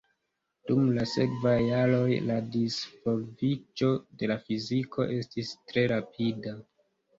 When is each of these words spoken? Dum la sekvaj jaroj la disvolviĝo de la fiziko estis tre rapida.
Dum 0.69 0.85
la 0.93 1.03
sekvaj 1.11 1.53
jaroj 1.63 2.15
la 2.31 2.37
disvolviĝo 2.55 3.91
de 4.23 4.33
la 4.33 4.41
fiziko 4.49 5.09
estis 5.21 5.55
tre 5.71 5.87
rapida. 5.97 6.59